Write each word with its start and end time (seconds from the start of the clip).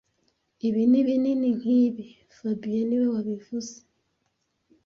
Ibi 0.67 0.83
ni 0.91 1.01
binini 1.07 1.47
nkibi 1.59 2.05
fabien 2.35 2.85
niwe 2.87 3.07
wabivuze 3.13 3.75